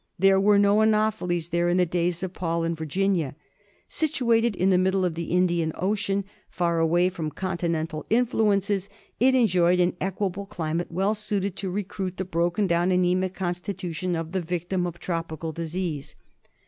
[0.17, 3.35] There were no anopheles there in the days of Paul and Virginia.
[3.87, 9.79] Situated in the middle of the Indian Ocean, far away from continental influences, it enjoyed
[9.79, 14.87] an equable climate well suited to recruit the broken down anaemic constitution of the victim
[14.87, 16.15] of tropical disease.